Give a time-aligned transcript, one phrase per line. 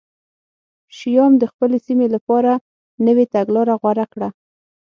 [0.97, 2.51] شیام د خپلې سیمې لپاره
[3.05, 4.29] نوې تګلاره غوره کړه